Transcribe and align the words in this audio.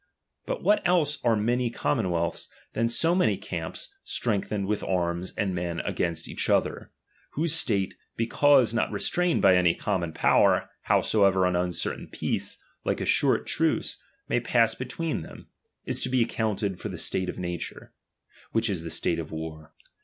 But 0.47 0.63
what 0.63 0.81
else 0.83 1.23
are 1.23 1.35
many 1.35 1.69
^Commonwealths, 1.69 2.47
thanso 2.73 3.15
many 3.15 3.37
camps 3.37 3.93
strengthened 4.03 4.67
"vs^ith 4.67 4.89
arms 4.89 5.31
and 5.37 5.53
men 5.53 5.79
against 5.81 6.27
each 6.27 6.49
other; 6.49 6.89
whose 7.33 7.53
^tate, 7.63 7.93
because 8.17 8.73
not 8.73 8.91
restrained 8.91 9.43
by 9.43 9.55
any 9.55 9.75
common 9.75 10.11
X^^iwer, 10.11 10.69
howsoever 10.85 11.45
an 11.45 11.55
uncertain 11.55 12.07
peace, 12.07 12.57
like 12.83 12.99
a 12.99 13.05
short 13.05 13.45
truce, 13.45 13.99
may 14.27 14.39
pass 14.39 14.73
between 14.73 15.21
them, 15.21 15.49
is 15.85 16.01
to 16.01 16.09
be 16.09 16.23
accounted 16.23 16.77
■for 16.79 16.89
the 16.89 16.97
state 16.97 17.29
of 17.29 17.37
nature; 17.37 17.93
which 18.53 18.71
is 18.71 18.81
the 18.81 18.89
state 18.89 19.19
of 19.19 19.31
war. 19.31 19.71